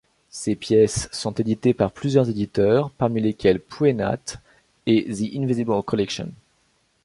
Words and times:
Ses 0.31 0.55
pièces 0.55 1.07
sont 1.11 1.35
éditées 1.35 1.75
par 1.75 1.91
plusieurs 1.91 2.27
éditeurs 2.27 2.89
parmi 2.89 3.21
lesquels 3.21 3.59
Pouenat 3.59 4.17
et 4.87 5.03
The 5.05 5.35
Invisible 5.37 5.83
Collection. 5.83 6.31